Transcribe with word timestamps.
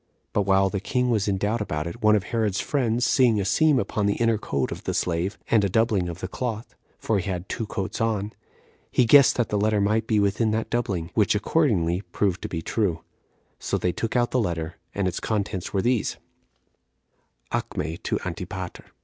But 0.33 0.47
while 0.47 0.71
the 0.71 0.79
king 0.79 1.11
was 1.11 1.27
in 1.27 1.37
doubt 1.37 1.61
about 1.61 1.85
it, 1.85 2.01
one 2.01 2.15
of 2.15 2.23
Herod's 2.23 2.59
friends 2.59 3.05
seeing 3.05 3.39
a 3.39 3.45
seam 3.45 3.77
upon 3.77 4.07
the 4.07 4.15
inner 4.15 4.39
coat 4.39 4.71
of 4.71 4.85
the 4.85 4.95
slave, 4.95 5.37
and 5.51 5.63
a 5.63 5.69
doubling 5.69 6.09
of 6.09 6.21
the 6.21 6.27
cloth, 6.27 6.73
[for 6.97 7.19
he 7.19 7.29
had 7.29 7.47
two 7.47 7.67
coats 7.67 8.01
on,] 8.01 8.33
he 8.89 9.05
guessed 9.05 9.35
that 9.35 9.49
the 9.49 9.59
letter 9.59 9.79
might 9.79 10.07
be 10.07 10.19
within 10.19 10.49
that 10.49 10.71
doubling; 10.71 11.11
which 11.13 11.35
accordingly 11.35 12.01
proved 12.01 12.41
to 12.41 12.49
be 12.49 12.63
true. 12.63 13.03
So 13.59 13.77
they 13.77 13.91
took 13.91 14.15
out 14.15 14.31
the 14.31 14.39
letter, 14.41 14.75
and 14.95 15.07
its 15.07 15.19
contents 15.19 15.71
were 15.71 15.83
these: 15.83 16.17
"Acme 17.51 17.97
to 17.99 18.17
Antipater. 18.25 18.85